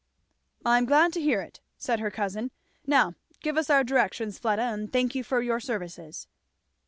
"I 0.65 0.79
am 0.79 0.85
glad 0.87 1.13
to 1.13 1.21
hear 1.21 1.41
it," 1.43 1.59
said 1.77 1.99
her 1.99 2.09
cousin. 2.09 2.49
"Now 2.87 3.13
give 3.39 3.55
us 3.55 3.69
our 3.69 3.83
directions, 3.83 4.39
Fleda, 4.39 4.63
and 4.63 4.91
thank 4.91 5.13
you 5.13 5.23
for 5.23 5.43
your 5.43 5.59
services." 5.59 6.27